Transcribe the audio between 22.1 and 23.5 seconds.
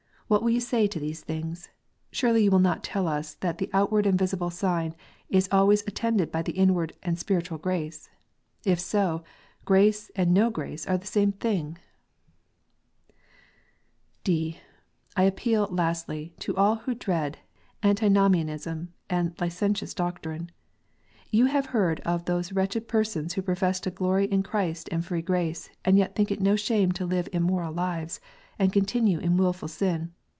those wretched persons who